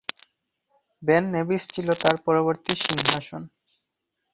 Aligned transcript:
Ben 1.03 1.23
Nevis 1.33 1.63
ছিল 1.73 1.87
তাঁর 2.01 2.15
"পর্বত 2.25 2.65
সিংহাসন"। 2.83 3.41